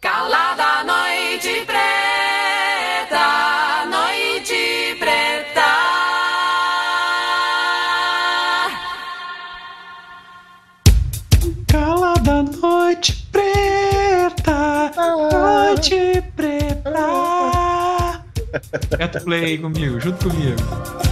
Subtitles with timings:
[0.00, 3.26] Calada noite preta,
[3.90, 5.70] noite preta.
[11.66, 14.92] Calada noite preta,
[15.32, 17.08] noite preta.
[18.96, 21.07] Gato play comigo, junto comigo.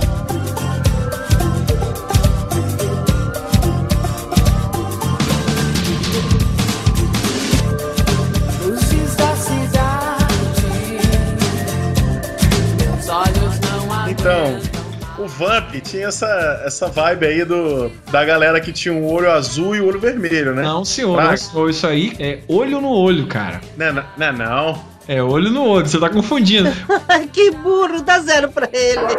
[14.26, 16.26] Então, o Vamp tinha essa,
[16.64, 20.52] essa vibe aí do, da galera que tinha um olho azul e o olho vermelho,
[20.52, 20.62] né?
[20.62, 23.60] Não, senhor, Pra- não, senhor, isso aí é olho no olho, cara.
[23.76, 24.84] Não, não, não, não.
[25.06, 26.68] É olho no olho, você tá confundindo.
[27.32, 29.14] que burro, dá zero pra ele.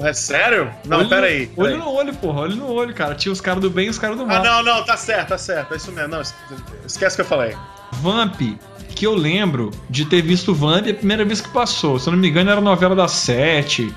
[0.00, 0.68] É sério?
[0.84, 1.48] Não, olho, peraí.
[1.56, 3.14] Olho no olho, porra, olho no olho, cara.
[3.14, 4.42] Tinha os caras do bem e os caras do Ah, mal.
[4.42, 5.72] não, não, tá certo, tá certo.
[5.72, 6.08] É isso mesmo.
[6.08, 6.34] Não, es-
[6.84, 7.56] esquece o que eu falei.
[8.02, 8.40] Vamp,
[8.94, 11.98] que eu lembro de ter visto Vamp a primeira vez que passou.
[11.98, 13.92] Se eu não me engano, era novela das sete.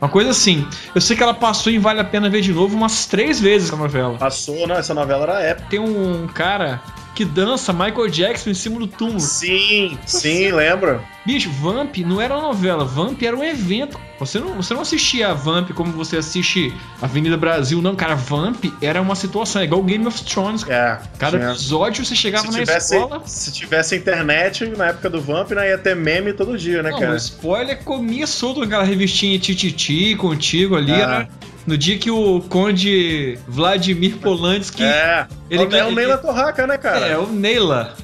[0.00, 0.66] Uma coisa assim.
[0.94, 3.68] Eu sei que ela passou em Vale a Pena Ver de Novo umas três vezes
[3.68, 4.18] essa novela.
[4.18, 5.68] Passou, não, essa novela era épica.
[5.70, 6.80] Tem um cara
[7.14, 9.20] que dança Michael Jackson em cima do túmulo.
[9.20, 11.00] Sim, sim, lembro.
[11.24, 13.98] Bicho, Vamp não era uma novela, Vamp era um evento.
[14.18, 18.14] Você não, você não assistia a Vamp como você assiste Avenida Brasil, não, cara.
[18.14, 20.66] Vamp era uma situação, é igual Game of Thrones.
[20.68, 20.98] É.
[21.18, 23.22] Cada episódio você chegava se na tivesse, escola.
[23.26, 26.98] se tivesse internet na época do Vamp, não ia ter meme todo dia, né, Não,
[26.98, 27.12] cara?
[27.12, 30.92] o spoiler comia solto naquela revistinha Tititi contigo ali.
[30.92, 30.96] Ah.
[30.96, 31.28] Era
[31.66, 34.82] no dia que o Conde Vladimir Polanski.
[34.82, 35.26] É.
[35.50, 37.06] Ele- é o ele- Neila Torraca, né, cara?
[37.06, 37.94] É, o Neila.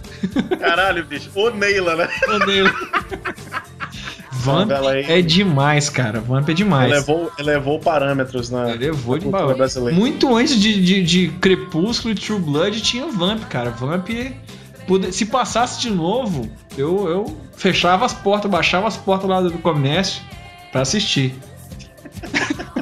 [0.59, 1.31] Caralho, bicho.
[1.35, 2.09] O Neila, né?
[2.29, 2.73] O Neila.
[4.33, 4.71] Vamp
[5.09, 6.21] é demais, cara.
[6.21, 6.91] Vamp é demais.
[6.91, 9.55] Elevou, elevou parâmetros na, Elevou na de cultura bala.
[9.55, 9.95] brasileira.
[9.97, 13.71] Muito antes de, de, de Crepúsculo e True Blood tinha Vamp, cara.
[13.71, 14.09] Vamp,
[15.11, 20.23] se passasse de novo, eu, eu fechava as portas, baixava as portas lá do comércio
[20.73, 21.35] pra assistir.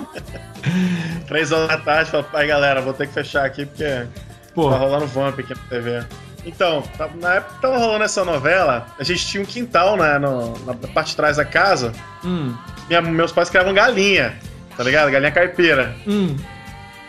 [1.27, 4.07] Três horas da tarde, fala, pai, galera, vou ter que fechar aqui porque
[4.55, 6.05] Pô, tá rolando Vamp aqui na TV.
[6.45, 10.19] Então, tá- na época que tava rolando essa novela, a gente tinha um quintal, né,
[10.19, 11.93] no- na parte de trás da casa.
[12.25, 12.55] hum,
[12.89, 14.35] Minha- meus pais criavam galinha,
[14.77, 15.11] tá ligado?
[15.11, 15.95] Galinha caipira.
[16.07, 16.37] hum.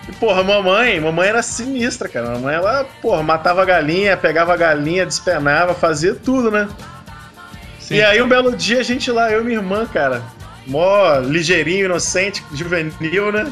[0.09, 2.29] E, porra, mamãe, mamãe era sinistra, cara.
[2.31, 6.67] Mamãe, ela, porra, matava a galinha, pegava a galinha, despenava, fazia tudo, né?
[7.79, 7.95] Sim.
[7.95, 10.21] E aí, um belo dia, a gente lá, eu e minha irmã, cara,
[10.67, 13.51] mó ligeirinho, inocente, juvenil, né?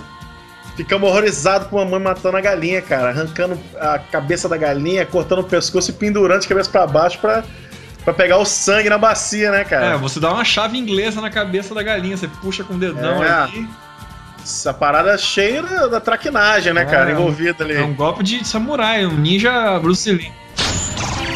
[0.75, 3.09] Ficamos horrorizados com a mamãe matando a galinha, cara.
[3.09, 7.45] Arrancando a cabeça da galinha, cortando o pescoço e pendurando de cabeça pra baixo pra,
[8.03, 9.97] pra pegar o sangue na bacia, né, É, cara?
[9.97, 13.29] você dá uma chave inglesa na cabeça da galinha, você puxa com o dedão É.
[13.31, 13.67] ali.
[14.43, 17.09] Essa parada cheia da, da traquinagem, né, É, cara?
[17.11, 17.75] Envolvida ali.
[17.77, 20.31] É um golpe de samurai, um ninja Bruce Lee.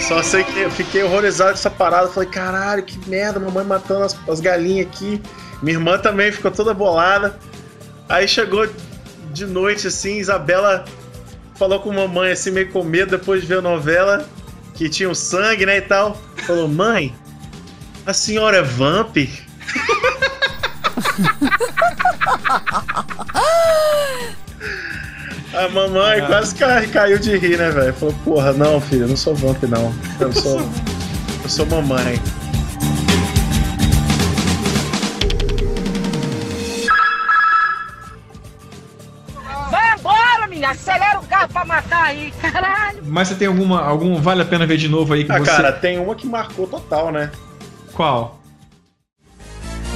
[0.08, 2.08] Só sei que eu fiquei horrorizado com essa parada.
[2.10, 5.22] Falei, caralho, que merda, mamãe matando as, as galinhas aqui.
[5.62, 7.38] Minha irmã também ficou toda bolada.
[8.08, 8.68] Aí chegou
[9.34, 10.86] de noite, assim, Isabela
[11.56, 14.26] falou com a mamãe, assim, meio com medo, depois de ver a novela,
[14.76, 16.18] que tinha o sangue, né, e tal.
[16.48, 17.14] Falou, mãe,
[18.06, 19.18] a senhora é vamp?
[25.54, 27.94] A mamãe quase ca- caiu de rir, né, velho?
[27.94, 29.94] Falou, porra, não, filho, eu não sou vamp, não.
[30.20, 30.60] Eu sou.
[31.44, 32.22] Eu sou mamãe.
[42.04, 42.34] Aí.
[42.42, 43.00] Caralho.
[43.06, 43.82] Mas você tem alguma.
[43.82, 45.46] algum vale a pena ver de novo aí que Ah, você.
[45.52, 47.32] cara, tem uma que marcou total, né?
[47.94, 48.40] Qual?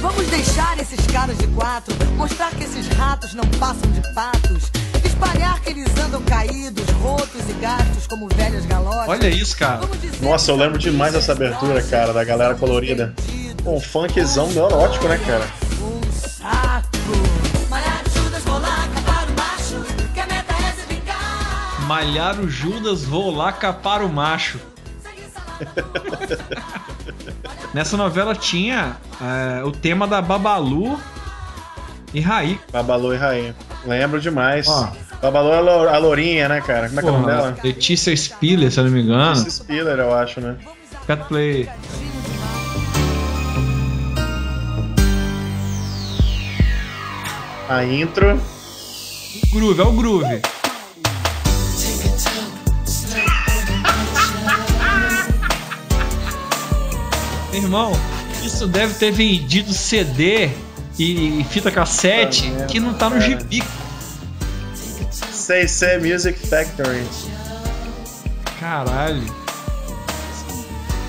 [0.00, 4.70] Vamos deixar esses caras de quatro, mostrar que esses ratos não passam de patos,
[5.02, 9.08] espalhar que eles andam caídos, rotos e gastos como velhas galochas.
[9.08, 9.80] Olha isso, cara.
[10.20, 13.14] Nossa, eu lembro demais dessa abertura, cara, da galera colorida.
[13.64, 15.46] Um funkzão neurótico, né, cara?
[15.80, 17.43] Um saco.
[21.86, 24.58] Malhar o Judas, vou lá capar o macho.
[27.72, 30.98] Nessa novela tinha é, o tema da Babalu
[32.12, 32.58] e Raí.
[32.72, 33.56] Babalu e Rainha.
[33.84, 34.66] Lembro demais.
[34.68, 34.88] Ó.
[35.20, 36.88] Babalu é a lou- a lourinha, né, cara?
[36.88, 37.56] Como é que é o nome dela?
[37.62, 39.32] Letícia Spiller, se eu não me engano.
[39.32, 40.56] Esse Spiller, eu acho, né?
[41.06, 41.68] Cat Play.
[47.68, 48.40] A intro.
[49.52, 50.42] Groove, é o groove.
[57.56, 57.92] Irmão,
[58.42, 60.50] isso deve ter vendido CD
[60.98, 63.62] e fita cassete Puta que não tá no gibi.
[65.10, 67.02] CC Music Factory.
[68.60, 69.44] Caralho.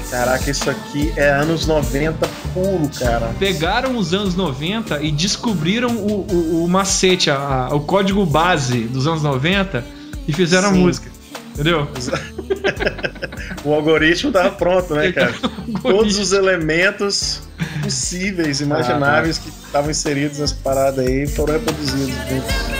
[0.09, 3.33] Caraca, isso aqui é anos 90 puro, cara.
[3.39, 8.81] Pegaram os anos 90 e descobriram o, o, o macete, a- a- o código base
[8.81, 9.83] dos anos 90
[10.27, 10.79] e fizeram a Sim.
[10.79, 11.11] música.
[11.53, 11.87] Entendeu?
[13.63, 15.33] O algoritmo tava pronto, né, cara?
[15.81, 17.41] Todos os elementos
[17.81, 22.13] possíveis, imagináveis que estavam inseridos nessa parada aí foram reproduzidos.
[22.29, 22.74] juntos.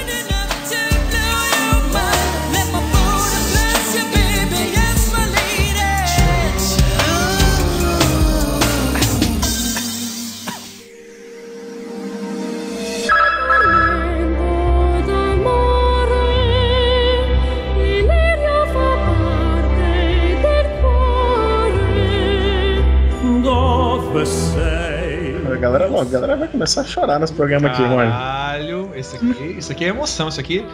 [26.56, 28.12] Começar a chorar nos programas aqui, mano.
[28.12, 30.66] Caralho, esse aqui, isso aqui é emoção, isso aqui.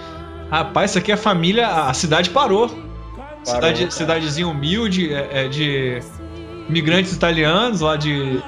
[0.50, 1.68] Rapaz, isso aqui é família.
[1.68, 2.70] A cidade parou.
[3.44, 3.92] Cidade, cara.
[3.92, 6.00] cidadezinha humilde, é, é de
[6.70, 8.40] imigrantes italianos lá de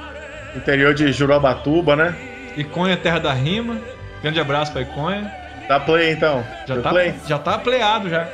[0.56, 2.16] Interior de Jurobatuba, né?
[2.56, 3.78] Iconha, terra da rima.
[4.22, 5.32] Grande abraço pra Iconha.
[5.68, 6.44] Dá play então.
[6.68, 7.16] Já Deu tá, play?
[7.28, 8.28] já tá playado já.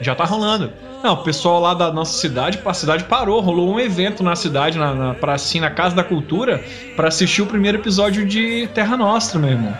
[0.00, 0.72] Já tá rolando.
[1.02, 4.78] Não, o pessoal lá da nossa cidade, a cidade parou, rolou um evento na cidade,
[4.78, 6.62] na, na pracinha, na Casa da Cultura,
[6.94, 9.76] pra assistir o primeiro episódio de Terra Nostra, meu irmão.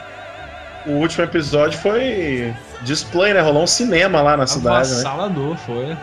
[0.84, 3.40] O último episódio foi display, né?
[3.40, 4.94] Rolou um cinema lá na cidade, né?
[4.96, 5.96] Avassalador, foi.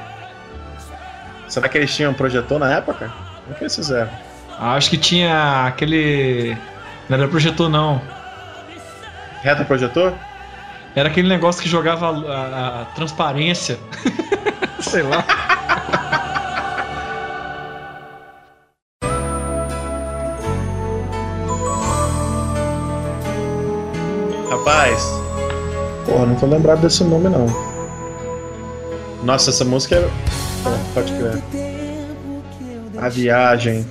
[1.50, 3.12] Será que eles tinham projetor na época?
[3.50, 4.10] O que eles fizeram?
[4.57, 6.56] Acho que tinha aquele.
[7.10, 8.01] Não era projetor, não.
[9.42, 10.13] Reta projetor?
[10.95, 13.77] Era aquele negócio que jogava a, a- a transparência.
[14.89, 15.24] Sei lá.
[24.50, 25.03] Rapaz.
[26.07, 27.45] Porra, não tô lembrado desse nome não.
[29.24, 30.01] Nossa, essa música é.
[30.63, 31.44] Pô, Pode crer.
[32.97, 33.85] A viagem.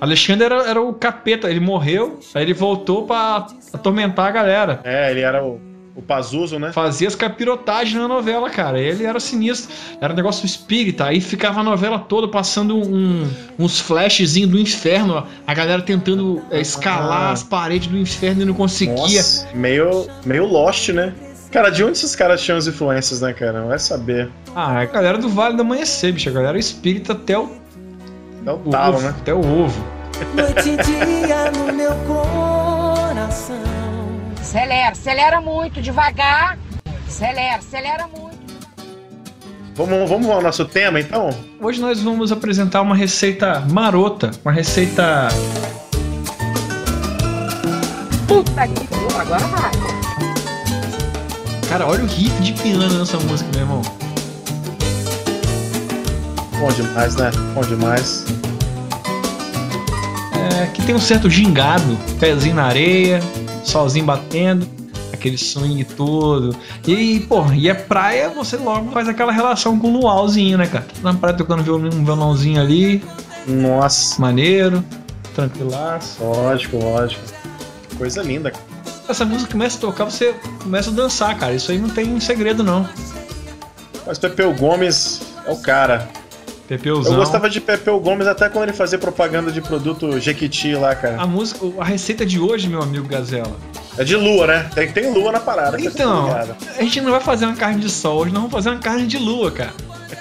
[0.00, 4.80] Alexandre era, era o capeta, ele morreu, aí ele voltou pra atormentar a galera.
[4.84, 5.60] É, ele era o,
[5.98, 6.70] o Pazuzu, né?
[6.72, 8.78] Fazia as capirotagens na novela, cara.
[8.80, 9.74] Ele era sinistro.
[10.00, 11.04] Era um negócio espírita.
[11.06, 13.28] Aí ficava a novela toda passando um-
[13.58, 15.26] uns flashzinhos do inferno.
[15.44, 17.32] A galera tentando é, escalar Ah.
[17.32, 18.94] as paredes do inferno e não conseguia.
[18.96, 21.12] Nossa, meio, meio Lost, né?
[21.50, 23.62] Cara, de onde esses caras tinham as influências, né, cara?
[23.62, 24.30] Vai saber.
[24.54, 26.28] Ah, a galera do Vale do Amanhecer, bicho.
[26.28, 27.44] A galera espírita até o,
[28.46, 29.02] o o talo, ovo.
[29.04, 29.14] né?
[29.18, 29.84] Até o ovo.
[30.34, 33.56] Noite e dia no meu coração.
[34.48, 36.58] Acelera, acelera muito, devagar.
[37.06, 38.38] Acelera, acelera muito.
[39.74, 41.28] Vamos, vamos ao nosso tema, então?
[41.60, 44.30] Hoje nós vamos apresentar uma receita marota.
[44.42, 45.28] Uma receita.
[48.26, 49.70] Puta que pariu, agora vai.
[51.68, 53.82] Cara, olha o riff de piano nessa música, meu irmão.
[56.58, 57.30] Bom demais, né?
[57.52, 58.24] Bom demais.
[60.32, 63.20] É, que tem um certo gingado, pezinho na areia,
[63.64, 64.66] solzinho batendo,
[65.12, 66.56] aquele swing todo.
[66.86, 70.86] E, pô, e é praia, você logo faz aquela relação com o luauzinho, né, cara?
[71.02, 73.02] Na praia tocando violão- um violãozinho ali,
[73.46, 74.84] Nossa, maneiro,
[75.34, 76.22] tranquilaço.
[76.22, 77.22] lógico, lógico.
[77.96, 78.50] Coisa linda.
[78.50, 78.64] cara.
[79.08, 81.54] Essa música começa a tocar, você começa a dançar, cara.
[81.54, 82.86] Isso aí não tem segredo, não.
[84.06, 86.08] Mas Pepeu Gomes é o cara.
[86.68, 87.14] Pepeuzão.
[87.14, 91.16] Eu gostava de Pepeu Gomes até quando ele fazia propaganda de produto Jequiti lá, cara.
[91.18, 93.56] A música, a receita de hoje, meu amigo Gazela.
[93.96, 94.70] É de lua, né?
[94.74, 95.78] Tem, tem lua na parada.
[95.78, 98.68] tô Então, a gente não vai fazer uma carne de sol, hoje nós vamos fazer
[98.68, 99.72] uma carne de lua, cara.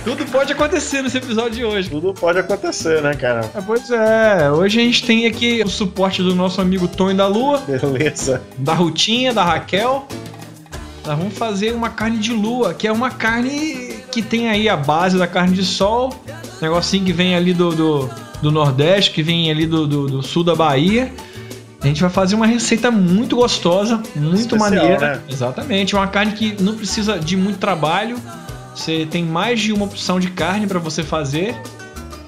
[0.02, 1.90] Tudo pode acontecer nesse episódio de hoje.
[1.90, 3.50] Tudo pode acontecer, né, cara?
[3.54, 7.26] É, pois é, hoje a gente tem aqui o suporte do nosso amigo Tony da
[7.26, 8.40] Lua, Beleza.
[8.56, 10.06] da Rutinha, da Raquel.
[11.08, 14.76] Nós vamos fazer uma carne de lua, que é uma carne que tem aí a
[14.76, 16.14] base da carne de sol,
[16.60, 18.10] negocinho que vem ali do, do,
[18.42, 21.10] do Nordeste, que vem ali do, do, do sul da Bahia.
[21.80, 25.16] A gente vai fazer uma receita muito gostosa, muito Especial, maneira.
[25.16, 25.22] né?
[25.30, 28.18] Exatamente, uma carne que não precisa de muito trabalho.
[28.74, 31.56] Você tem mais de uma opção de carne para você fazer.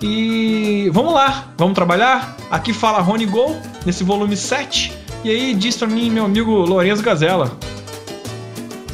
[0.00, 2.34] E vamos lá, vamos trabalhar?
[2.50, 4.90] Aqui fala Rony Gol, nesse volume 7.
[5.22, 7.58] E aí diz pra mim, meu amigo Lourenço Gazela.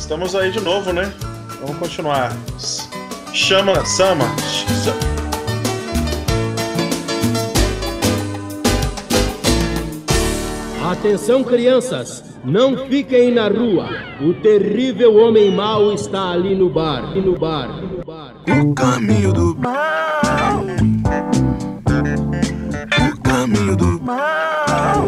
[0.07, 1.13] Estamos aí de novo, né?
[1.61, 2.31] Vamos continuar.
[3.35, 4.25] Chama, Sama.
[10.93, 12.23] Atenção, crianças!
[12.45, 13.89] Não fiquem na rua.
[14.21, 17.03] O terrível homem mau está ali no bar.
[17.17, 17.67] No bar.
[17.67, 18.33] No bar.
[18.47, 20.63] O caminho do mal.
[23.11, 25.05] O caminho do mal.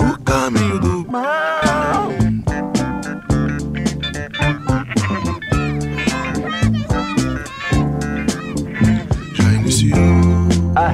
[0.00, 1.43] O caminho do mal.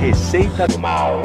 [0.00, 1.20] Receita do mal.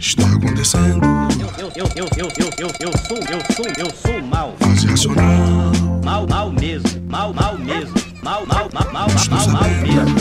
[0.00, 1.06] Está acontecendo.
[1.38, 4.54] Eu, eu, eu, eu, eu, eu, eu sou, eu sou, eu sou mal.
[4.58, 5.72] Fase racional.
[6.02, 6.88] Mal, mal mesmo.
[7.06, 7.94] Mal, mal mesmo.
[8.22, 10.17] Mal, mal, mal, mal, mal, mal mesmo.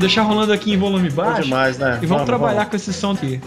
[0.00, 1.42] Vou deixar rolando aqui em volume baixo.
[1.42, 1.98] demais, né?
[2.00, 3.38] E vamos, trabalhar com esse som aqui.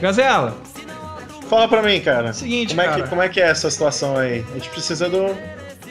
[0.00, 0.56] Gazela,
[1.46, 2.32] Fala pra mim, cara.
[2.32, 3.02] Seguinte, como é, cara.
[3.02, 4.44] que, como é que é essa situação aí?
[4.50, 5.34] A gente precisa do.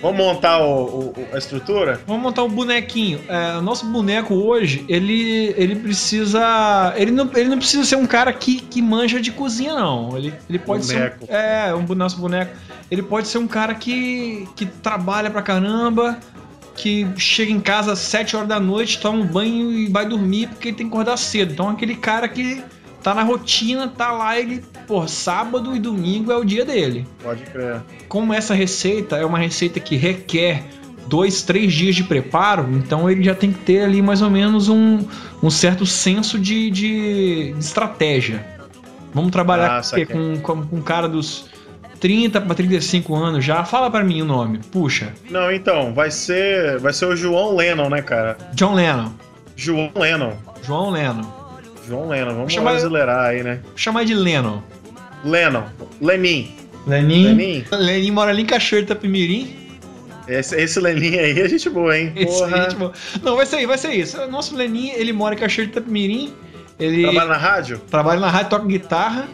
[0.02, 2.00] Vamos montar o, o- o- a estrutura?
[2.08, 3.20] vamos montar um bonequinho.
[3.28, 6.94] É, o nosso boneco hoje, ele, ele precisa.
[6.96, 10.16] Ele não, ele não precisa ser um cara que, que manja de cozinha, não.
[10.18, 11.26] Ele, ele pode Boneco.
[11.26, 11.32] ser.
[11.32, 12.56] Um, é, um, nosso boneco.
[12.90, 16.18] Ele pode ser um cara que, que trabalha pra caramba,
[16.78, 20.48] que chega em casa às 7 horas da noite, toma um banho e vai dormir
[20.48, 21.52] porque ele tem que acordar cedo.
[21.52, 22.64] Então, aquele cara que
[23.04, 24.64] tá na rotina, tá lá, ele.
[24.88, 27.06] Pô, sábado e domingo é o dia dele.
[27.22, 27.82] Pode crer.
[28.08, 30.64] como essa receita é uma receita que requer
[31.08, 34.68] dois, três dias de preparo, então ele já tem que ter ali mais ou menos
[34.70, 35.00] um,
[35.42, 38.46] um certo senso de, de- de estratégia.
[39.14, 41.46] Vamos trabalhar Ah, com, com, com um cara dos
[42.00, 43.64] 30 para 35 anos já.
[43.64, 44.60] Fala pra mim o nome.
[44.72, 45.14] Puxa.
[45.30, 46.78] Não, então, vai ser.
[46.80, 48.38] Vai ser o João Lennon, né, cara?
[48.54, 49.12] John Lennon.
[49.56, 50.34] João Lennon.
[50.64, 51.34] João Lennon.
[51.88, 53.60] João Lennon, vamos Chama- brasileirar aí, né?
[53.76, 54.62] Chamar de Lennon.
[55.24, 55.64] Lennon.
[56.02, 56.54] Lenin.
[56.86, 57.24] Lenin.
[57.24, 57.66] Lenin.
[57.72, 59.56] Lenin mora ali em Cachoeiro de Itapemirim.
[60.28, 62.12] Esse, esse Lenin aí é gente boa, hein?
[62.16, 62.64] Esse Porra.
[62.64, 62.92] aí, tipo,
[63.24, 64.18] Não, vai ser, vai ser isso.
[64.28, 66.34] Nosso Lenin, ele mora em Cachoeiro de Itapemirim.
[66.80, 67.82] Ele Trabalha na rádio?
[67.90, 69.28] trabalha na rádio, toca guitarra.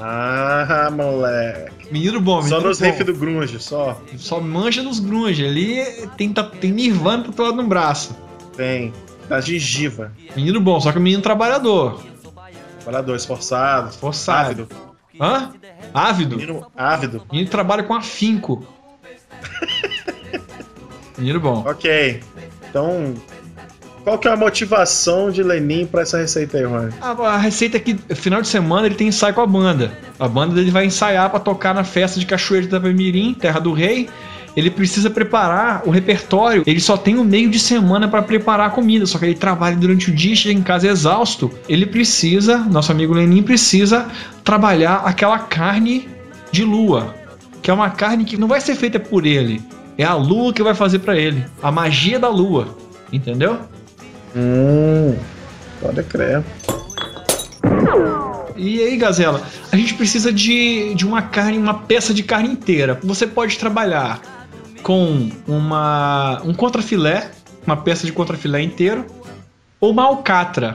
[0.00, 1.90] Ah, moleque.
[1.90, 4.00] Menino bom, menino Só nos riffs do Grunge, só.
[4.16, 5.44] Só manja nos grunge.
[5.44, 5.84] Ali
[6.16, 8.16] tem, tá- tem Nirvana tatuado no braço.
[8.56, 8.92] Tem.
[9.28, 10.12] Da gengiva.
[10.36, 12.02] Menino bom, só que menino trabalhador.
[12.82, 13.92] Trabalhador, esforçado.
[13.92, 14.62] Forçado.
[14.62, 14.68] Ávido.
[15.20, 15.52] Hã?
[15.92, 16.36] Ávido.
[16.36, 17.22] Menino ávido.
[17.30, 18.64] Menino trabalha com afinco.
[21.18, 21.64] menino bom.
[21.66, 22.20] Ok.
[22.70, 23.14] Então,
[24.04, 26.92] qual que é a motivação de Lenin pra essa receita aí, Rony?
[27.00, 29.92] A, a receita é que, final de semana, ele tem ensaio com a banda.
[30.18, 33.72] A banda dele vai ensaiar pra tocar na festa de Cachoeiro de Itapemirim, Terra do
[33.72, 34.08] Rei.
[34.56, 36.64] Ele precisa preparar o repertório.
[36.66, 39.06] Ele só tem um meio de semana pra preparar a comida.
[39.06, 41.50] Só que ele trabalha durante o dia, chega em casa exausto.
[41.68, 44.08] Ele precisa, nosso amigo Lenin precisa
[44.42, 46.08] trabalhar aquela carne
[46.50, 47.14] de lua,
[47.62, 49.62] que é uma carne que não vai ser feita por ele.
[49.96, 51.44] É a lua que vai fazer pra ele.
[51.62, 52.76] A magia da lua,
[53.12, 53.60] entendeu?
[54.36, 55.16] Hum.
[55.80, 56.42] Pode crer.
[58.56, 62.98] E aí, Gazela, a gente precisa de, de uma carne, uma peça de carne inteira.
[63.04, 64.20] Você pode trabalhar
[64.82, 67.30] com uma um contrafilé,
[67.64, 69.06] uma peça de contrafilé inteiro,
[69.80, 70.74] ou uma alcatra.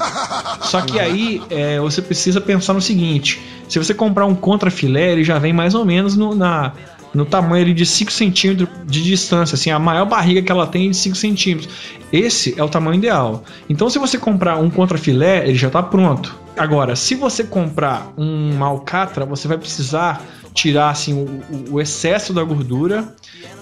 [0.62, 5.24] Só que aí é, você precisa pensar no seguinte: se você comprar um contrafilé, ele
[5.24, 6.72] já vem mais ou menos no, na,
[7.14, 9.56] no tamanho ali de 5 centímetros de distância.
[9.56, 11.70] Assim, a maior barriga que ela tem é de 5 centímetros.
[12.12, 13.44] Esse é o tamanho ideal.
[13.70, 16.36] Então, se você comprar um contrafilé, ele já está pronto.
[16.58, 20.22] Agora, se você comprar uma alcatra, você vai precisar
[20.54, 23.16] tirar assim, o, o- excesso da gordura.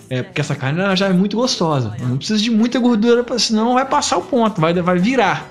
[0.10, 1.93] É, porque essa carne já é muito gostosa.
[2.01, 5.48] Não precisa de muita gordura, senão vai passar o ponto, vai, vai virar.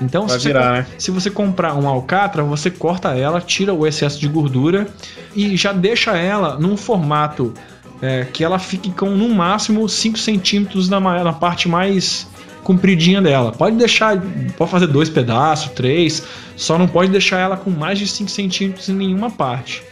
[0.00, 0.98] Então, Vai se, virar, você, né?
[0.98, 4.88] se você comprar uma alcatra, você corta ela, tira o excesso de gordura
[5.36, 7.54] e já deixa ela num formato
[8.02, 12.26] é, que ela fique com no máximo 5 centímetros na, na parte mais
[12.64, 13.52] compridinha dela.
[13.52, 14.20] Pode deixar,
[14.56, 16.24] pode fazer dois pedaços, três,
[16.56, 19.82] só não pode deixar ela com mais de 5 centímetros em nenhuma parte.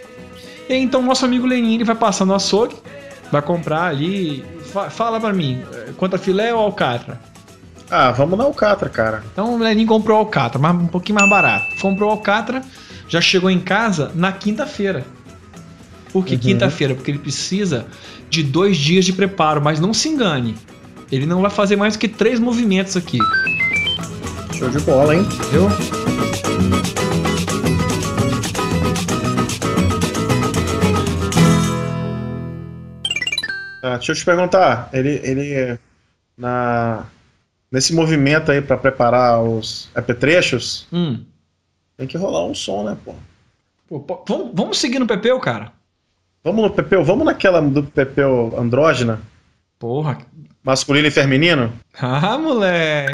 [0.68, 2.74] E aí, então nosso amigo Lenin ele vai passar no açougue,
[3.30, 4.44] vai comprar ali.
[4.72, 7.20] fa- fala pra mim, é, quanto a filé ou alcatra?
[7.94, 9.22] Ah, vamos na Alcatra, cara.
[9.30, 11.66] Então o Lenin comprou alcatra, mas um pouquinho mais barato.
[11.78, 12.62] Comprou alcatra,
[13.06, 15.04] já chegou em casa na quinta-feira.
[16.10, 16.94] Por que quinta-feira?
[16.94, 17.86] Porque ele precisa
[18.30, 20.56] de dois dias de preparo, mas não se engane.
[21.10, 23.18] Ele não vai fazer mais do que três movimentos aqui.
[24.54, 25.28] Show de bola, hein?
[25.50, 25.68] Viu?
[33.82, 35.78] Ah, deixa eu te perguntar, ele, ele
[36.38, 37.04] na
[37.72, 41.24] nesse movimento aí para preparar os apetrechos, hum.
[41.96, 43.14] tem que rolar um som, né, pô?
[43.88, 45.72] pô, pô vamos, vamos seguir no Pepeu, cara?
[46.44, 49.20] Vamos no Pepeu, vamos naquela do Pepeu andrógena?
[49.78, 50.18] Porra.
[50.62, 51.72] Masculino e feminino?
[51.98, 53.12] Ah, moleque.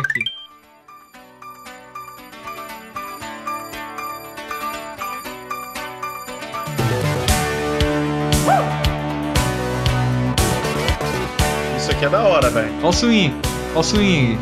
[11.77, 12.75] Isso aqui é da hora, velho.
[12.79, 13.58] Olha o swing.
[13.71, 14.39] Olha o swing.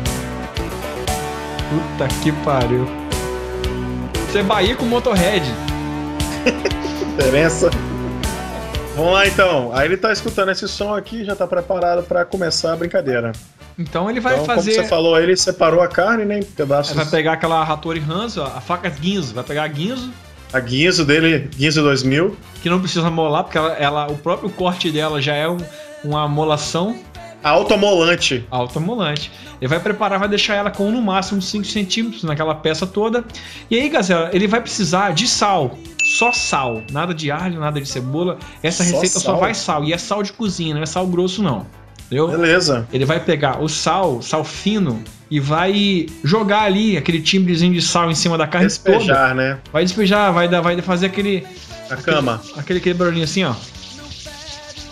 [1.69, 2.87] Puta que pariu.
[4.29, 5.45] Você é Bahia com Motorhead.
[7.17, 7.69] Diferença.
[8.95, 9.71] Vamos lá então.
[9.73, 13.31] Aí ele tá escutando esse som aqui, já tá preparado pra começar a brincadeira.
[13.77, 14.71] Então ele vai então, fazer.
[14.71, 16.95] como você falou, ele separou a carne, né, em pedaços.
[16.95, 19.35] Vai pegar aquela Hattori Hanzo, a faca Guinzo.
[19.35, 20.09] Vai pegar a Guinzo,
[20.51, 22.35] A guinzo dele, guinzo 2000.
[22.63, 25.57] que não precisa molar, porque ela, ela- o próprio corte dela já é um-
[26.03, 26.97] uma molação
[27.43, 28.45] Automolante.
[28.49, 29.31] automolante.
[29.59, 33.23] Ele vai preparar, vai deixar ela com no máximo 5 centímetros naquela peça toda.
[33.69, 35.77] E aí, Gazela, ele vai precisar de sal.
[36.17, 36.83] Só sal.
[36.91, 38.37] Nada de alho, nada de cebola.
[38.61, 39.39] Essa Só receita só sal?
[39.39, 39.83] vai sal.
[39.83, 41.65] E é sal de cozinha, não é sal grosso, não.
[42.05, 42.27] Entendeu?
[42.29, 42.87] Beleza.
[42.93, 48.09] Ele vai pegar o sal, sal fino, e vai jogar ali aquele timbrezinho de sal
[48.09, 48.97] em cima da carne toda.
[48.97, 49.57] Despejar, né?
[49.73, 51.45] Vai despejar, vai, dar, vai fazer aquele.
[51.89, 52.41] A cama.
[52.55, 53.53] Aquele, aquele barulhinho assim, ó.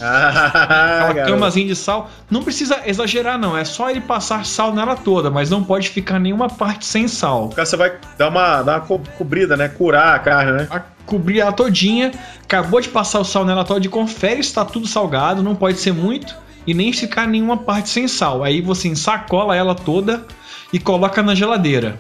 [0.01, 2.09] Ah, Aquela camazinha de sal.
[2.29, 3.57] Não precisa exagerar, não.
[3.57, 7.47] É só ele passar sal nela toda, mas não pode ficar nenhuma parte sem sal.
[7.49, 9.67] Porque Você vai dar uma, dar uma co- cobrida, né?
[9.69, 10.63] Curar a carne, né?
[10.69, 12.11] Vai cobrir ela todinha.
[12.43, 15.41] Acabou de passar o sal nela toda e confere se está tudo salgado.
[15.43, 16.35] Não pode ser muito
[16.67, 18.43] e nem ficar nenhuma parte sem sal.
[18.43, 20.25] Aí você ensacola ela toda
[20.73, 21.99] e coloca na geladeira.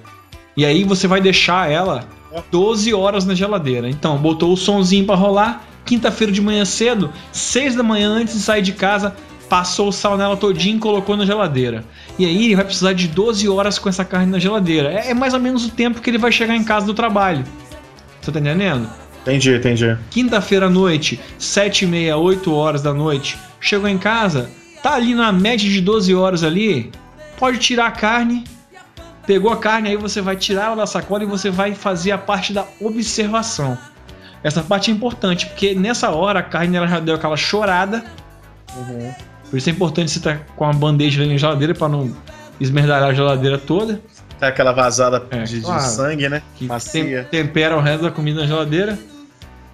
[0.57, 2.03] E aí você vai deixar ela
[2.51, 3.89] 12 horas na geladeira.
[3.89, 5.63] Então, botou o sonzinho para rolar.
[5.85, 9.15] Quinta-feira de manhã cedo, 6 da manhã antes de sair de casa,
[9.47, 11.85] passou o sal nela todinho e colocou na geladeira.
[12.17, 14.91] E aí ele vai precisar de 12 horas com essa carne na geladeira.
[14.91, 17.43] É, é mais ou menos o tempo que ele vai chegar em casa do trabalho.
[18.19, 18.89] Você tá entendendo?
[19.21, 19.97] Entendi, entendi.
[20.11, 24.49] Quinta-feira à noite, 7 e meia, 8 horas da noite, chegou em casa,
[24.83, 26.91] tá ali na média de 12 horas ali,
[27.37, 28.43] pode tirar a carne,
[29.25, 32.17] pegou a carne, aí você vai tirar ela da sacola e você vai fazer a
[32.17, 33.77] parte da observação.
[34.43, 38.03] Essa parte é importante, porque nessa hora a carne ela já deu aquela chorada,
[39.49, 42.15] por isso é importante você estar com a bandeja ali na geladeira para não
[42.59, 44.01] esmerdalhar a geladeira toda.
[44.39, 45.81] Tá aquela vazada É, de, de claro.
[45.81, 46.41] sangue, né?
[46.55, 47.23] que Macia.
[47.31, 48.99] tem- tempera o resto da comida na geladeira.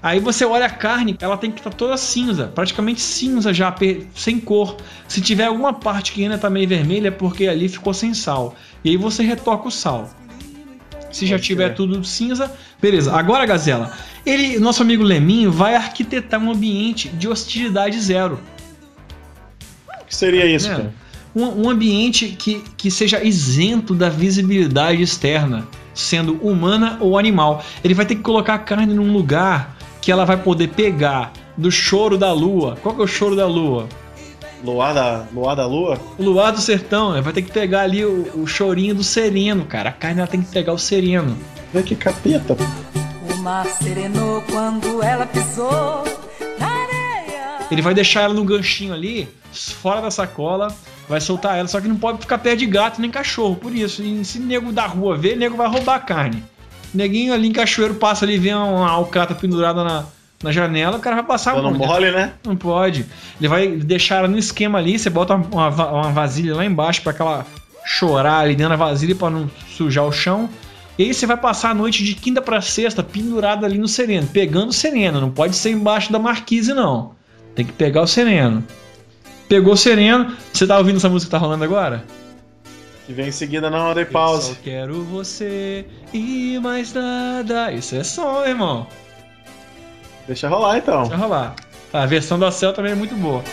[0.04, 3.74] Aí você olha a carne, ela tem que estar toda cinza, praticamente cinza já,
[4.15, 4.78] sem cor.
[5.08, 8.56] Se tiver alguma parte que ainda tá meio vermelha é porque ali ficou sem sal.
[8.84, 10.10] E aí você retoca o sal.
[11.12, 13.13] Se já tiver tudo cinza, beleza.
[13.13, 13.91] Agora, Gazela,
[14.26, 18.39] ele, nosso amigo Leminho vai arquitetar um ambiente de hostilidade zero.
[20.02, 20.76] O que seria isso, É.
[20.76, 20.93] cara?
[21.36, 27.63] Um, um ambiente que, que seja isento da visibilidade externa, sendo humana ou animal.
[27.84, 31.71] Ele vai ter que colocar a carne num lugar que ela vai poder pegar do
[31.71, 32.78] choro da lua.
[32.82, 33.88] Qual que é o choro da lua?
[34.63, 36.00] Luar da, luar da lua?
[36.17, 37.13] O luar do sertão.
[37.13, 39.89] Ele vai ter que pegar ali o, o chorinho do sereno, cara.
[39.89, 41.36] A carne ela tem que pegar o sereno.
[41.74, 42.56] Vê que capeta.
[43.32, 46.04] O mar serenou quando ela pisou
[46.60, 47.65] na areia.
[47.71, 50.67] Ele vai deixar ela no ganchinho ali, fora da sacola,
[51.10, 51.67] vai soltar ela.
[51.67, 54.04] Só que não pode ficar perto de gato nem cachorro, por isso.
[54.04, 56.43] E se nego da rua ver, nego vai roubar a carne.
[56.93, 60.06] Neguinho ali em Cachoeiro passa ali, vê uma alcata pendurada na,
[60.43, 61.77] na janela, o cara vai passar Dando onde?
[61.80, 62.34] mole, né?
[62.45, 63.06] Não pode.
[63.39, 66.65] Ele vai deixar ela no esquema ali, você bota uma, uma va- uma vasilha lá
[66.65, 67.45] embaixo pra aquela
[67.86, 70.49] chorar ali dentro da vasilha pra não sujar o chão.
[70.97, 74.27] E aí você vai passar a noite de quinta pra sexta pendurado ali no sereno,
[74.27, 75.19] pegando o sereno.
[75.21, 77.13] Não pode ser embaixo da marquise, não.
[77.56, 78.63] Tem que pegar o sereno.
[79.49, 80.34] Pegou o sereno.
[80.54, 82.04] Você tá ouvindo essa música que tá rolando agora?
[83.08, 84.49] Que vem em seguida não, dei Eu pause.
[84.49, 87.71] só quero você e mais nada.
[87.71, 88.86] Isso é som, irmão.
[90.32, 91.02] Deixa rolar então.
[91.02, 91.56] Deixa rolar.
[91.91, 93.44] A versão da Cell também é muito boa.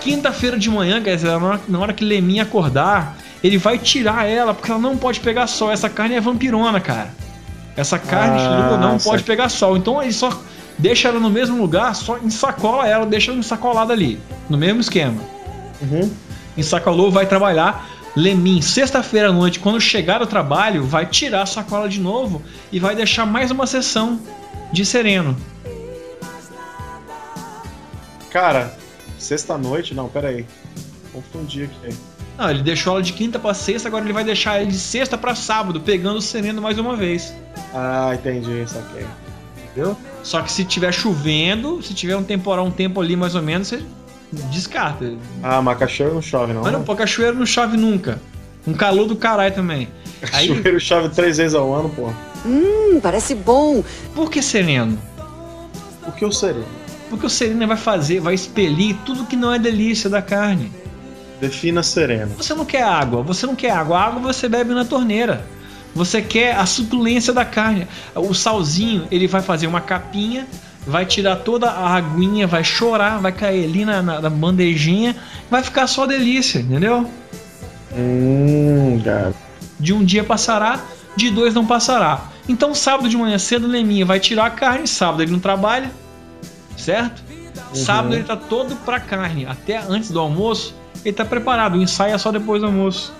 [0.00, 4.54] Quinta-feira de manhã, guys, na hora, na hora que Leminha acordar, ele vai tirar ela,
[4.54, 5.70] porque ela não pode pegar sol.
[5.70, 7.08] Essa carne é vampirona, cara.
[7.76, 9.76] Essa carne Ah, não pode pegar sol.
[9.76, 10.30] Então ele só
[10.78, 14.20] deixa ela no mesmo lugar, só ensacola ela, deixa ela ensacolada ali.
[14.48, 15.20] No mesmo esquema
[15.82, 16.10] Uhum.
[16.56, 17.86] ensacolou, vai trabalhar.
[18.16, 22.80] Lemin, sexta-feira à noite, quando chegar do trabalho, vai tirar a sacola de novo e
[22.80, 24.18] vai deixar mais uma sessão
[24.72, 25.36] de sereno.
[28.30, 28.74] Cara,
[29.18, 29.94] sexta-noite?
[29.94, 30.46] Não, pera aí.
[31.12, 31.94] Confundi aqui.
[32.38, 35.18] Não, ele deixou ela de quinta pra sexta, agora ele vai deixar ela de sexta
[35.18, 37.34] pra sábado, pegando o sereno mais uma vez.
[37.74, 39.06] Ah, entendi, saquei.
[39.58, 39.94] Entendeu?
[40.22, 43.68] Só que se tiver chovendo, se tiver um temporal, um tempo ali mais ou menos,
[43.68, 43.82] você
[44.32, 45.12] descarta.
[45.42, 46.62] Ah, mas cachoeiro não chove, não.
[46.62, 48.20] Mas não, pô, cachoeiro não chove nunca.
[48.66, 49.88] Um calor do caralho também.
[50.32, 52.10] Aí, Cachoeiro chove três vezes ao ano, pô.
[52.44, 53.82] Hum, parece bom.
[54.14, 54.98] por que sereno?
[56.06, 56.64] O que eu serei?
[57.08, 60.72] Porque o sereno vai fazer, vai expelir tudo que não é delícia da carne.
[61.40, 62.32] Defina sereno.
[62.36, 63.98] Você não quer água, você não quer água.
[63.98, 65.44] A água você bebe na torneira.
[65.94, 67.86] Você quer a suculência da carne.
[68.14, 70.46] O salzinho, ele vai fazer uma capinha,
[70.86, 75.16] vai tirar toda a aguinha, vai chorar, vai cair ali na, na, bandejinha,
[75.50, 77.10] vai ficar só delícia, entendeu?
[77.92, 79.34] Hum, cara.
[79.78, 80.80] De um dia passará,
[81.16, 82.28] de dois não passará.
[82.48, 85.90] Então, sábado de manhã cedo, o Leminha vai tirar a carne, sábado ele não trabalha,
[86.76, 87.24] certo?
[87.74, 91.76] Sábado ele tá todo pra carne, até antes do almoço, ele tá preparado.
[91.76, 93.12] O ensaio é só depois do almoço.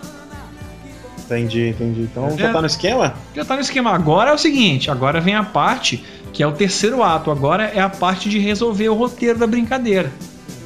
[1.26, 2.00] Entendi, entendi.
[2.02, 2.36] Então É.
[2.38, 3.14] já tá no esquema?
[3.34, 3.90] Já tá no esquema.
[3.90, 7.30] Agora é o seguinte: agora vem a parte que é o terceiro ato.
[7.30, 10.12] Agora é a parte de resolver o roteiro da brincadeira.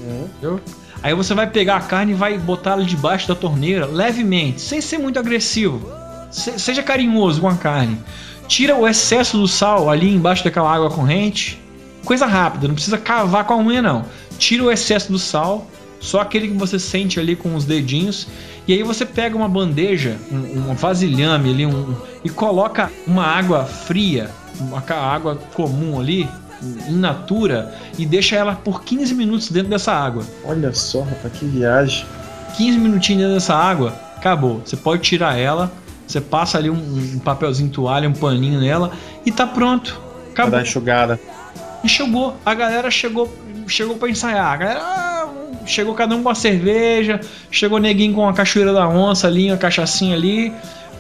[0.07, 0.61] Entendeu?
[1.03, 4.81] Aí você vai pegar a carne e vai botar ela debaixo da torneira, levemente, sem
[4.81, 5.81] ser muito agressivo.
[6.31, 7.99] Se- seja carinhoso com a carne.
[8.47, 11.59] Tira o excesso do sal ali embaixo daquela água corrente.
[12.05, 14.05] Coisa rápida, não precisa cavar com a unha, não.
[14.39, 15.70] Tira o excesso do sal,
[16.01, 18.27] só aquele que você sente ali com os dedinhos.
[18.67, 23.65] E aí você pega uma bandeja, um, um vasilhame ali, um, e coloca uma água
[23.65, 26.29] fria, uma água comum ali,
[26.89, 30.25] in natura, e deixa ela por 15 minutos dentro dessa água.
[30.45, 32.07] Olha só, rapaz, que viagem.
[32.57, 34.61] 15 minutinhos dentro dessa água, acabou.
[34.65, 35.73] Você pode tirar ela,
[36.07, 38.93] você passa ali um, um papelzinho toalha, um paninho nela
[39.25, 40.01] e tá pronto.
[40.35, 40.51] Pra Acabou.
[40.53, 41.21] dar enxugada.
[41.83, 43.33] E chegou, a galera chegou,
[43.67, 44.53] chegou para ensaiar.
[44.53, 45.20] A galera ah,
[45.71, 49.57] chegou cada um com uma cerveja, chegou neguinho com uma cachoeira da onça ali, uma
[49.57, 50.53] cachaçinha ali.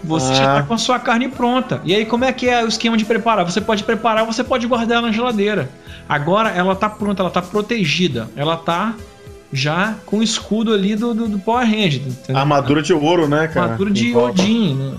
[0.02, 0.54] Você já Ah.
[0.56, 1.82] tá com a sua carne pronta.
[1.84, 3.44] E aí, como é que é o esquema de preparar?
[3.44, 5.68] Você pode preparar, você pode guardar ela na geladeira.
[6.08, 8.28] Agora ela tá pronta, ela tá protegida.
[8.34, 8.94] Ela tá
[9.52, 12.00] já com o escudo ali do, do, do Power Ranger.
[12.32, 13.66] Armadura de ouro, né, cara?
[13.66, 14.16] Armadura de.
[14.16, 14.74] Odin.
[14.74, 14.94] né?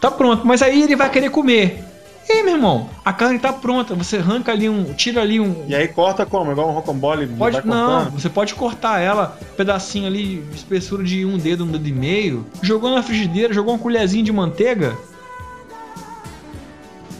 [0.00, 1.84] Tá pronto, mas aí ele vai querer comer.
[2.28, 3.94] E aí, meu irmão, a carne tá pronta.
[3.94, 4.92] Você arranca ali um.
[4.94, 5.64] Tira ali um.
[5.68, 6.50] E aí corta como?
[6.50, 7.26] Igual um rocambole?
[7.28, 8.12] Pode, não, cortando?
[8.20, 12.44] você pode cortar ela, um pedacinho ali, espessura de um dedo, um dedo e meio.
[12.62, 14.96] Jogou na frigideira, jogou uma colherzinha de manteiga.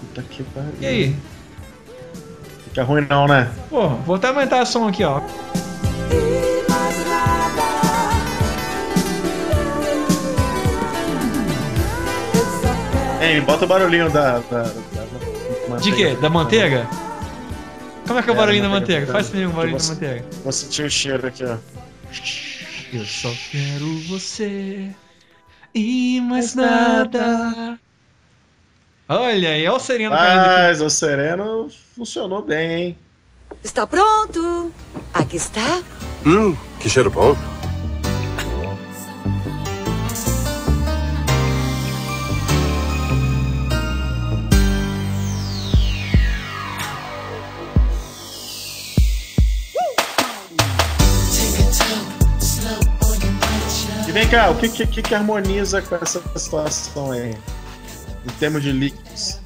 [0.01, 0.71] Puta que pariu.
[0.81, 1.17] E aí?
[2.65, 3.49] Fica ruim não, né?
[3.71, 5.21] Pô, vou até aumentar o som aqui, ó.
[13.21, 14.65] Ei, bota o barulhinho da- da
[15.81, 16.15] De quê?
[16.21, 16.89] Da manteiga?
[18.07, 19.07] Como é que é o É, barulhinho da manteiga manteiga?
[19.07, 19.13] frita.
[19.13, 20.25] Faz comigo o barulhinho da manteiga.
[20.45, 21.57] Vou sentir o cheiro aqui, ó.
[22.93, 24.91] Eu só quero você
[25.75, 27.79] e mais nada.
[29.09, 30.15] Olha aí, olha o sereno.
[30.15, 32.99] Mas o sereno funcionou bem, hein?
[33.63, 34.73] Está pronto?
[35.13, 35.83] Aqui está.
[36.25, 37.37] Hum, que cheiro bom.
[54.37, 57.35] Cá, o que, que, que harmoniza com essa situação aí?
[58.25, 59.41] Em termos de líquidos.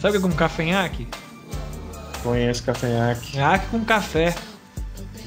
[0.00, 1.08] Sabe como cafanhaque?
[2.22, 3.32] Conheço cafanhaque.
[3.32, 4.34] Conhaque com café.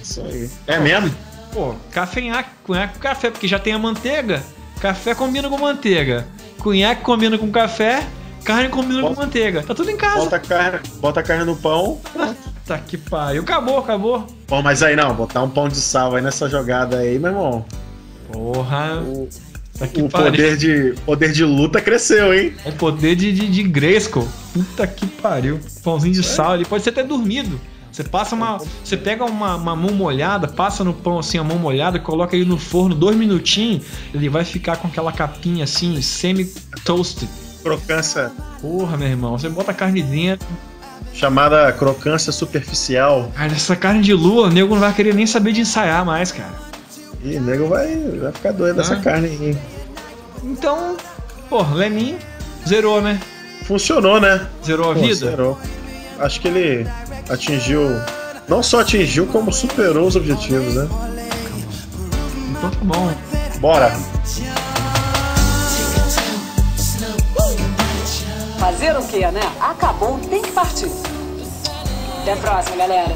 [0.02, 0.50] Isso aí.
[0.68, 1.14] É mesmo?
[1.52, 4.44] Pô, cafanhaque, conhaque com café, porque já tem a manteiga.
[4.80, 6.28] Café combina com manteiga.
[6.60, 8.06] Conhaque combina com café.
[8.44, 9.64] Carne combina com Bota- manteiga.
[9.64, 10.20] Tá tudo em casa.
[10.26, 12.00] Bota a carne, bota a carne no pão.
[12.66, 13.42] Tá que pariu.
[13.42, 14.28] Acabou, acabou.
[14.48, 17.66] Bom, mas aí não, botar um pão de sal aí nessa jogada aí, meu irmão.
[18.32, 19.02] Porra.
[19.06, 19.28] O,
[19.80, 22.54] Tá que o poder de, poder de luta cresceu, hein?
[22.66, 24.28] É poder de, de, de Grayskull.
[24.54, 25.58] Puta que pariu.
[25.82, 26.66] Pãozinho de sal ali.
[26.66, 27.60] Pode ser até dormido.
[27.90, 28.58] Você passa uma.
[28.58, 32.46] Você pega uma, uma mão molhada, passa no pão assim, a mão molhada, coloca ele
[32.46, 37.30] no forno dois minutinhos, ele vai ficar com aquela capinha assim, semi-toasted.
[37.64, 38.32] Crocância.
[38.62, 39.38] Porra, meu irmão.
[39.38, 40.48] Você bota a carne dentro.
[41.14, 43.32] Chamada crocância superficial.
[43.34, 46.32] Cara, essa carne de lua, o nego não vai querer nem saber de ensaiar mais,
[46.32, 46.69] cara.
[47.24, 49.02] Ih, o nego vai, vai ficar doido dessa Ah.
[49.02, 49.50] carne aí.
[49.50, 49.58] hein?
[50.44, 50.96] Então,
[51.50, 52.18] pô, Leninho
[52.68, 53.20] zerou, né?
[53.66, 54.48] Funcionou, né?
[54.66, 55.16] Zerou a Pô, vida?
[55.16, 55.58] zerou.
[56.20, 56.88] Acho que ele
[57.30, 57.82] atingiu.
[58.48, 60.88] Não só atingiu, como superou os objetivos, né?
[62.52, 63.14] Então tá bom.
[63.60, 63.92] Bora!
[68.60, 69.42] Fazer o quê, né?
[69.62, 70.90] Acabou, tem que partir.
[72.22, 73.16] Até a próxima, galera.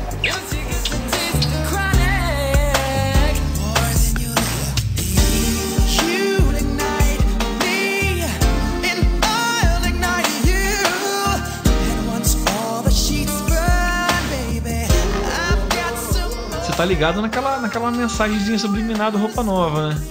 [16.75, 20.01] Tá ligado naquela, naquela mensagenzinha subliminar do Roupa Nova, né?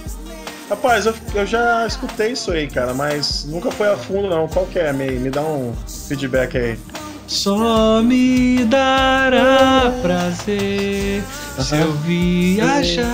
[0.69, 4.47] Rapaz, eu, eu já escutei isso aí, cara, mas nunca foi a fundo, não.
[4.47, 4.93] Qual que é?
[4.93, 5.73] Me, me dá um
[6.07, 6.79] feedback aí.
[7.27, 11.23] Só me dará prazer
[11.59, 13.05] se eu viajar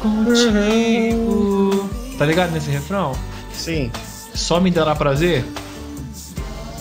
[0.00, 1.88] contigo.
[2.18, 3.12] Tá ligado nesse refrão?
[3.52, 3.90] Sim.
[4.34, 5.44] Só me dará prazer?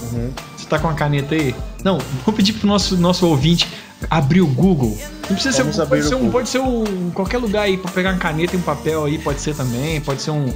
[0.01, 0.31] Uhum.
[0.55, 1.55] Você tá com a caneta aí?
[1.83, 3.67] Não, vou pedir pro nosso, nosso ouvinte
[4.09, 4.97] abrir o Google.
[5.29, 8.11] Não precisa Vamos ser, pode ser, um, pode ser um, qualquer lugar aí pra pegar
[8.11, 10.53] uma caneta e um papel aí, pode ser também, pode ser um,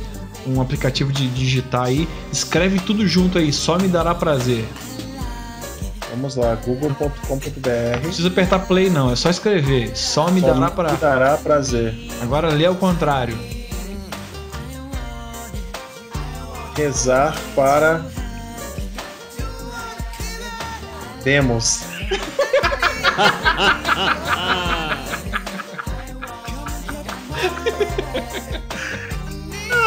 [0.47, 2.07] um aplicativo de digitar aí.
[2.31, 4.65] Escreve tudo junto aí, só me dará prazer.
[6.11, 7.99] Vamos lá, Não google.com.br.
[8.01, 9.95] precisa apertar play não, é só escrever.
[9.95, 10.91] Só me dará Me pra.
[10.93, 11.95] dará prazer.
[12.21, 13.37] Agora lê ao contrário.
[16.75, 18.05] Rezar para.
[21.23, 21.90] Demos.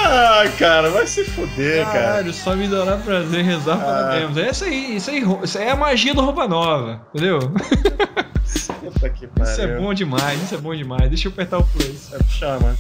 [0.07, 1.99] Ah, cara, vai se fuder, cara.
[2.01, 4.19] Caralho, só me dará prazer rezar para Ah.
[4.19, 4.37] Deus.
[4.37, 7.39] É isso aí, isso aí, isso aí é a magia do roupa nova, entendeu?
[8.81, 9.45] Puta que pariu.
[9.53, 11.09] Isso é bom demais, isso é bom demais.
[11.09, 11.97] Deixa eu apertar o play.
[12.29, 12.77] Chama.